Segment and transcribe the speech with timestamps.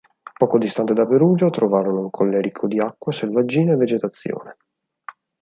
[0.39, 4.57] Poco distante da Perugia trovarono un colle ricco di acqua, selvaggina e vegetazione.